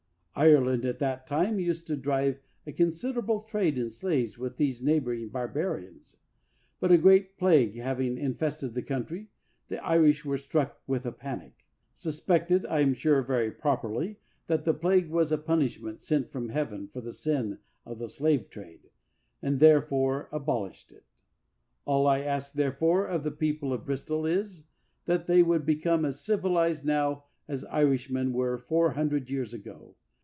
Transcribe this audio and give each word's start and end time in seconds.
Ireland 0.33 0.85
at 0.85 0.97
that 0.99 1.27
time 1.27 1.59
used 1.59 1.85
to 1.87 1.95
drive 1.97 2.39
a 2.65 2.71
considerable 2.71 3.41
trade 3.41 3.77
in 3.77 3.89
slaves 3.91 4.39
with 4.39 4.55
these 4.57 4.81
neighboring 4.81 5.27
barbarians; 5.29 6.17
but 6.79 6.91
a 6.91 6.97
great 6.97 7.37
plague 7.37 7.75
hav 7.75 7.99
ing 8.01 8.17
infested 8.17 8.73
the 8.73 8.81
country, 8.81 9.27
the 9.67 9.83
Irish 9.85 10.23
were 10.25 10.39
struck 10.39 10.81
with 10.87 11.05
a 11.05 11.11
panic, 11.11 11.65
suspected 11.93 12.65
(I 12.67 12.79
am 12.79 12.93
sure 12.95 13.21
very 13.21 13.51
prop 13.51 13.81
erly) 13.83 14.15
that 14.47 14.63
the 14.65 14.73
plague 14.73 15.09
was 15.09 15.31
a 15.33 15.37
punishment 15.37 15.99
sent 15.99 16.31
from 16.31 16.49
heaven 16.49 16.87
for 16.87 17.01
the 17.01 17.13
sin 17.13 17.59
of 17.85 17.99
the 17.99 18.09
slave 18.09 18.49
trade, 18.49 18.89
and 19.43 19.59
therefore 19.59 20.27
abolished 20.31 20.91
it. 20.93 21.05
All 21.85 22.07
I 22.07 22.21
ask, 22.21 22.53
therefore, 22.53 23.05
of 23.05 23.23
the 23.23 23.31
people 23.31 23.73
of 23.73 23.85
Bristol 23.85 24.25
is, 24.25 24.63
that 25.05 25.27
they 25.27 25.43
would 25.43 25.65
become 25.67 26.03
as 26.05 26.19
civilized 26.21 26.83
now 26.85 27.25
as 27.49 27.63
Irishmen 27.65 28.31
were 28.33 28.57
four 28.57 28.91
hundred 28.91 29.29
years 29.29 29.53
ago. 29.53 29.97